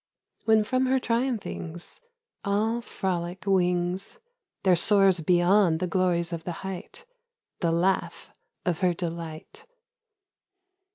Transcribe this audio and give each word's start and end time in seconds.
When 0.45 0.63
from 0.63 0.87
her 0.87 0.97
triumphings, 0.99 2.01
All 2.43 2.81
frolic 2.81 3.43
wings 3.45 4.17
There 4.63 4.75
soars 4.75 5.19
beyond 5.19 5.79
the 5.79 5.85
glories 5.85 6.33
of 6.33 6.43
the 6.43 6.51
height, 6.65 7.05
The 7.59 7.71
laugh 7.71 8.31
of 8.65 8.79
her 8.79 8.95
delight! 8.95 9.67